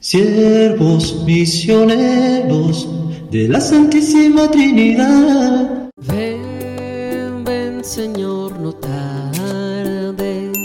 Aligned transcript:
Siervos 0.00 1.24
misioneros 1.24 2.88
de 3.32 3.48
la 3.48 3.60
Santísima 3.60 4.48
Trinidad. 4.48 5.90
Ven, 5.96 7.42
ven 7.42 7.84
Señor, 7.84 8.60
no 8.60 8.72
tardes. 8.74 10.56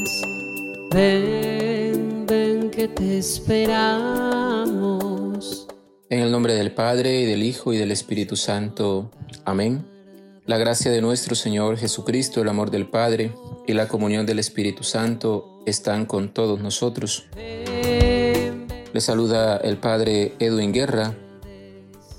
Ven, 0.91 2.27
ven 2.27 2.69
que 2.69 2.87
te 2.87 3.17
esperamos. 3.17 4.05
En 6.11 6.19
el 6.19 6.31
nombre 6.31 6.53
del 6.53 6.71
Padre, 6.71 7.21
y 7.21 7.25
del 7.25 7.41
Hijo, 7.41 7.73
y 7.73 7.77
del 7.77 7.91
Espíritu 7.91 8.35
Santo. 8.35 9.09
Amén. 9.45 9.83
La 10.45 10.59
gracia 10.59 10.91
de 10.91 11.01
nuestro 11.01 11.33
Señor 11.33 11.77
Jesucristo, 11.77 12.43
el 12.43 12.49
amor 12.49 12.69
del 12.69 12.87
Padre 12.87 13.33
y 13.65 13.73
la 13.73 13.87
comunión 13.87 14.27
del 14.27 14.37
Espíritu 14.37 14.83
Santo 14.83 15.63
están 15.65 16.05
con 16.05 16.31
todos 16.35 16.61
nosotros. 16.61 17.25
Le 18.93 19.01
saluda 19.01 19.57
el 19.57 19.77
Padre 19.77 20.33
Edwin 20.37 20.71
Guerra, 20.71 21.15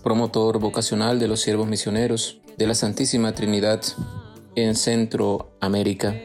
promotor 0.03 0.59
vocacional 0.59 1.21
de 1.21 1.29
los 1.29 1.41
siervos 1.41 1.69
misioneros 1.69 2.41
de 2.59 2.67
la 2.67 2.75
Santísima 2.75 3.33
Trinidad 3.33 3.81
en 4.57 4.75
Centroamérica. 4.75 6.17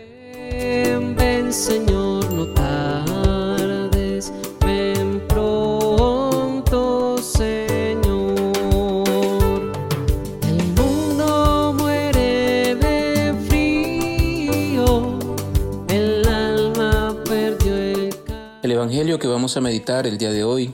Evangelio 18.89 19.19
que 19.19 19.27
vamos 19.27 19.55
a 19.55 19.61
meditar 19.61 20.07
el 20.07 20.17
día 20.17 20.31
de 20.31 20.43
hoy 20.43 20.73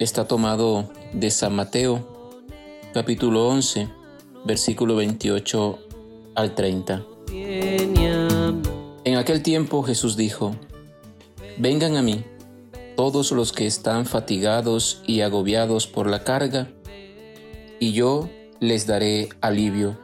está 0.00 0.26
tomado 0.26 0.90
de 1.12 1.30
San 1.30 1.54
Mateo, 1.54 2.42
capítulo 2.92 3.46
11, 3.46 3.88
versículo 4.44 4.96
28 4.96 5.78
al 6.34 6.56
30. 6.56 7.06
tiene 7.26 8.14
amor. 8.14 8.62
En 9.04 9.16
aquel 9.16 9.44
tiempo 9.44 9.84
Jesús 9.84 10.16
dijo, 10.16 10.56
Vengan 11.56 11.96
a 11.96 12.02
mí, 12.02 12.24
todos 12.96 13.30
los 13.30 13.52
que 13.52 13.68
están 13.68 14.06
fatigados 14.06 15.00
y 15.06 15.20
agobiados 15.20 15.86
por 15.86 16.10
la 16.10 16.24
carga, 16.24 16.68
y 17.78 17.92
yo 17.92 18.28
les 18.58 18.88
daré 18.88 19.28
alivio. 19.40 19.96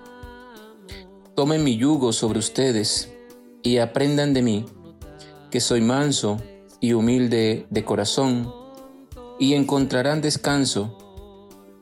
Tomen 1.35 1.65
mi 1.65 1.77
yugo 1.77 2.13
sobre 2.13 2.39
ustedes 2.39 3.13
y 3.65 3.79
aprendan 3.79 4.33
de 4.33 4.43
mí, 4.43 4.65
que 5.51 5.59
soy 5.59 5.81
manso 5.81 6.39
y 6.81 6.93
humilde 6.93 7.67
de 7.71 7.85
corazón, 7.85 8.53
y 9.39 9.55
encontrarán 9.55 10.21
descanso, 10.21 10.97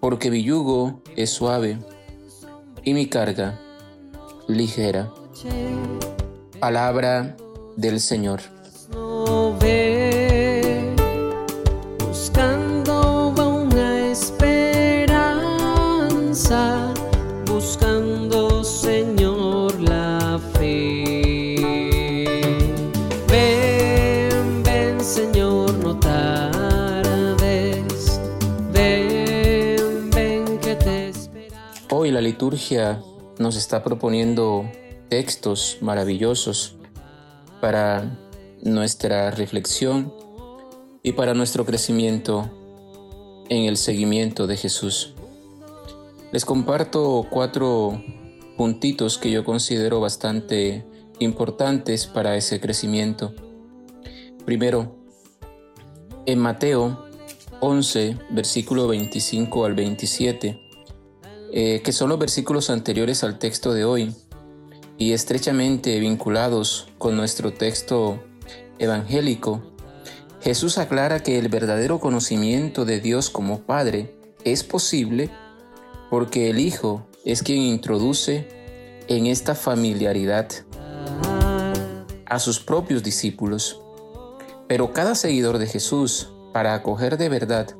porque 0.01 0.31
mi 0.31 0.43
yugo 0.43 1.01
es 1.17 1.31
suave 1.31 1.79
y 2.85 2.95
mi 2.95 3.07
carga 3.07 3.59
ligera. 4.47 5.13
Palabra 6.61 7.37
del 7.77 8.01
Señor. 8.01 8.56
Hoy 31.99 32.11
la 32.11 32.21
liturgia 32.21 33.03
nos 33.39 33.57
está 33.57 33.83
proponiendo 33.83 34.71
textos 35.09 35.79
maravillosos 35.81 36.77
para 37.63 38.19
nuestra 38.63 39.31
reflexión 39.31 40.13
y 41.03 41.13
para 41.13 41.33
nuestro 41.33 41.65
crecimiento 41.65 42.51
en 43.49 43.65
el 43.65 43.79
seguimiento 43.79 44.47
de 44.47 44.59
Jesús. 44.59 45.15
Les 46.33 46.45
comparto 46.45 47.27
cuatro 47.31 48.05
puntitos 48.59 49.17
que 49.17 49.31
yo 49.31 49.43
considero 49.43 49.99
bastante 49.99 50.85
importantes 51.19 52.07
para 52.07 52.37
ese 52.37 52.61
crecimiento. 52.61 53.33
Primero, 54.45 54.97
en 56.27 56.41
Mateo 56.41 57.07
11, 57.61 58.19
versículo 58.33 58.87
25 58.87 59.65
al 59.65 59.75
27, 59.75 60.66
eh, 61.53 61.81
que 61.83 61.93
son 61.93 62.09
los 62.09 62.19
versículos 62.19 62.71
anteriores 62.71 63.25
al 63.25 63.39
texto 63.39 63.73
de 63.73 63.85
hoy 63.85 64.15
y 64.99 65.13
estrechamente 65.13 65.99
vinculados 66.01 66.89
con 66.99 67.17
nuestro 67.17 67.53
texto 67.53 68.23
evangélico, 68.79 69.63
Jesús 70.41 70.79
aclara 70.79 71.21
que 71.21 71.39
el 71.39 71.49
verdadero 71.49 71.99
conocimiento 71.99 72.85
de 72.85 73.01
Dios 73.01 73.31
como 73.31 73.61
Padre 73.61 74.17
es 74.45 74.63
posible 74.63 75.31
porque 76.11 76.51
el 76.51 76.61
Hijo 76.61 77.07
es 77.25 77.43
quien 77.43 77.63
introduce 77.63 78.49
en 79.09 79.27
esta 79.27 79.55
familiaridad 79.55 80.49
a 82.27 82.39
sus 82.39 82.61
propios 82.61 83.03
discípulos. 83.03 83.81
Pero 84.69 84.93
cada 84.93 85.15
seguidor 85.15 85.59
de 85.59 85.67
Jesús, 85.67 86.31
para 86.53 86.75
acoger 86.75 87.19
de 87.19 87.29
verdad 87.29 87.77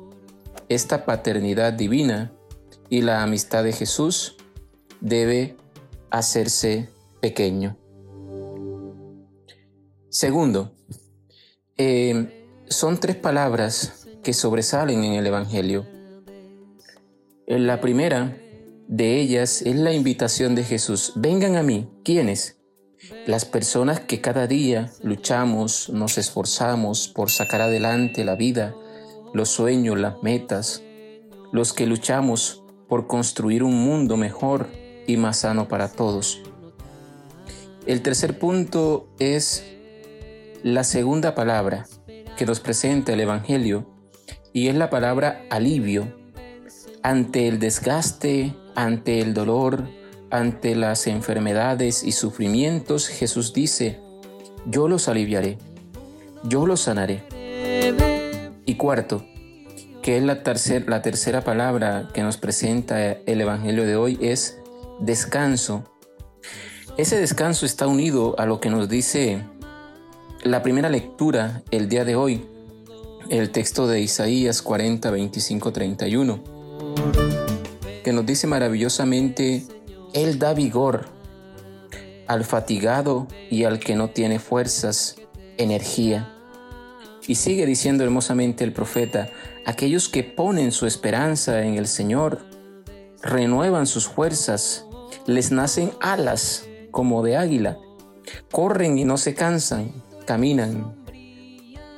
esta 0.69 1.05
paternidad 1.05 1.73
divina 1.73 2.31
y 2.89 3.01
la 3.01 3.23
amistad 3.23 3.63
de 3.63 3.73
Jesús, 3.73 4.35
debe 5.01 5.57
hacerse 6.09 6.89
pequeño. 7.21 7.77
Segundo, 10.09 10.71
eh, 11.77 12.47
son 12.69 12.99
tres 12.99 13.15
palabras 13.15 14.07
que 14.23 14.33
sobresalen 14.33 15.03
en 15.03 15.13
el 15.13 15.27
Evangelio. 15.27 15.85
Eh, 17.45 17.59
La 17.59 17.79
primera 17.79 18.37
de 18.87 19.19
ellas 19.19 19.61
es 19.61 19.75
la 19.75 19.93
invitación 19.93 20.55
de 20.55 20.63
Jesús. 20.63 21.13
Vengan 21.15 21.55
a 21.55 21.63
mí. 21.63 21.89
¿Quiénes? 22.03 22.57
Las 23.25 23.45
personas 23.45 23.99
que 23.99 24.21
cada 24.21 24.47
día 24.47 24.91
luchamos, 25.03 25.89
nos 25.89 26.17
esforzamos 26.17 27.07
por 27.07 27.29
sacar 27.29 27.61
adelante 27.61 28.25
la 28.25 28.35
vida, 28.35 28.73
los 29.33 29.49
sueños, 29.49 29.99
las 29.99 30.23
metas, 30.23 30.81
los 31.51 31.73
que 31.73 31.85
luchamos 31.85 32.63
por 32.87 33.07
construir 33.07 33.63
un 33.63 33.75
mundo 33.83 34.17
mejor 34.17 34.67
y 35.05 35.17
más 35.17 35.39
sano 35.39 35.67
para 35.67 35.91
todos. 35.91 36.41
El 37.85 38.01
tercer 38.01 38.37
punto 38.37 39.07
es 39.19 39.63
la 40.63 40.83
segunda 40.83 41.35
palabra 41.35 41.85
que 42.37 42.45
nos 42.45 42.59
presenta 42.59 43.13
el 43.13 43.21
Evangelio 43.21 43.87
y 44.53 44.67
es 44.67 44.75
la 44.75 44.89
palabra 44.89 45.45
alivio. 45.49 46.13
Ante 47.03 47.47
el 47.47 47.59
desgaste, 47.59 48.53
ante 48.75 49.21
el 49.21 49.33
dolor, 49.33 49.87
ante 50.29 50.75
las 50.75 51.07
enfermedades 51.07 52.03
y 52.03 52.11
sufrimientos, 52.11 53.07
Jesús 53.07 53.53
dice, 53.53 53.99
yo 54.65 54.87
los 54.87 55.07
aliviaré, 55.07 55.57
yo 56.43 56.65
los 56.65 56.81
sanaré. 56.81 57.23
Y 58.65 58.75
cuarto, 58.75 59.25
que 60.07 60.15
es 60.15 60.23
la, 60.23 60.41
tercer- 60.41 60.87
la 60.87 61.01
tercera 61.01 61.41
palabra 61.43 62.07
que 62.13 62.23
nos 62.23 62.37
presenta 62.37 63.11
el 63.11 63.41
Evangelio 63.41 63.85
de 63.85 63.97
hoy, 63.97 64.17
es 64.21 64.57
descanso. 65.01 65.83
Ese 66.95 67.19
descanso 67.19 67.65
está 67.65 67.87
unido 67.87 68.33
a 68.39 68.45
lo 68.45 68.61
que 68.61 68.69
nos 68.69 68.87
dice 68.87 69.43
la 70.43 70.63
primera 70.63 70.89
lectura 70.89 71.61
el 71.71 71.89
día 71.89 72.05
de 72.05 72.15
hoy, 72.15 72.45
el 73.29 73.49
texto 73.49 73.85
de 73.85 73.99
Isaías 73.99 74.61
40, 74.61 75.11
25, 75.11 75.73
31, 75.73 76.39
que 78.05 78.13
nos 78.13 78.25
dice 78.25 78.47
maravillosamente, 78.47 79.65
Él 80.13 80.39
da 80.39 80.53
vigor 80.53 81.09
al 82.27 82.45
fatigado 82.45 83.27
y 83.51 83.65
al 83.65 83.79
que 83.79 83.95
no 83.97 84.11
tiene 84.11 84.39
fuerzas, 84.39 85.17
energía. 85.57 86.33
Y 87.27 87.35
sigue 87.35 87.65
diciendo 87.65 88.05
hermosamente 88.05 88.63
el 88.63 88.71
profeta, 88.71 89.29
aquellos 89.65 90.07
que 90.07 90.23
ponen 90.23 90.71
su 90.71 90.87
esperanza 90.87 91.61
en 91.63 91.75
el 91.75 91.87
Señor, 91.87 92.45
renuevan 93.21 93.85
sus 93.85 94.07
fuerzas, 94.07 94.85
les 95.25 95.51
nacen 95.51 95.91
alas 95.99 96.67
como 96.89 97.21
de 97.23 97.35
águila, 97.35 97.77
corren 98.51 98.97
y 98.97 99.03
no 99.03 99.17
se 99.17 99.35
cansan, 99.35 99.91
caminan 100.25 100.95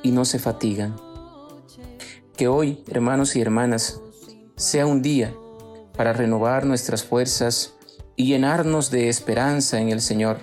y 0.02 0.10
no 0.10 0.24
se 0.24 0.40
fatigan. 0.40 0.96
Que 2.36 2.48
hoy, 2.48 2.82
hermanos 2.88 3.36
y 3.36 3.40
hermanas, 3.40 4.00
sea 4.56 4.86
un 4.86 5.00
día 5.00 5.32
para 5.96 6.12
renovar 6.12 6.66
nuestras 6.66 7.04
fuerzas 7.04 7.74
y 8.16 8.26
llenarnos 8.26 8.90
de 8.90 9.08
esperanza 9.08 9.80
en 9.80 9.90
el 9.90 10.00
Señor. 10.00 10.40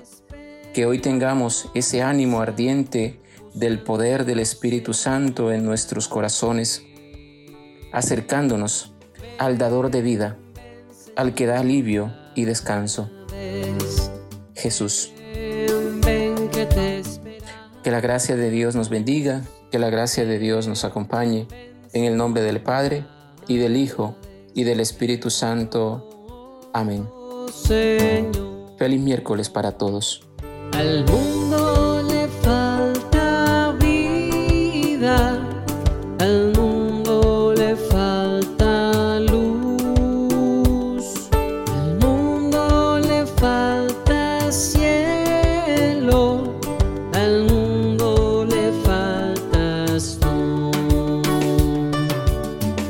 Que 0.73 0.85
hoy 0.85 0.99
tengamos 0.99 1.69
ese 1.73 2.03
ánimo 2.03 2.39
ardiente 2.39 3.19
del 3.57 3.79
poder 3.79 4.25
del 4.25 4.39
Espíritu 4.39 4.93
Santo 4.93 5.51
en 5.51 5.65
nuestros 5.65 6.07
corazones 6.07 6.83
acercándonos 7.91 8.93
al 9.39 9.57
dador 9.57 9.89
de 9.89 10.01
vida, 10.01 10.37
al 11.15 11.33
que 11.33 11.47
da 11.47 11.59
alivio 11.59 12.13
y 12.35 12.45
descanso. 12.45 13.09
Jesús. 14.55 15.11
Que 17.83 17.91
la 17.91 18.01
gracia 18.01 18.35
de 18.35 18.49
Dios 18.51 18.75
nos 18.75 18.89
bendiga, 18.89 19.41
que 19.71 19.79
la 19.79 19.89
gracia 19.89 20.25
de 20.25 20.37
Dios 20.37 20.67
nos 20.67 20.83
acompañe, 20.83 21.47
en 21.93 22.03
el 22.03 22.17
nombre 22.17 22.43
del 22.43 22.61
Padre, 22.61 23.05
y 23.47 23.57
del 23.57 23.77
Hijo, 23.77 24.15
y 24.53 24.65
del 24.65 24.79
Espíritu 24.79 25.29
Santo. 25.29 26.69
Amén. 26.73 27.07
Feliz 28.77 29.01
miércoles 29.01 29.49
para 29.49 29.71
todos. 29.71 30.21
Al 30.73 31.05
mundo 31.05 31.66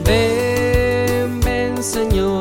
Ven, 0.08 1.84
Señor, 1.84 2.37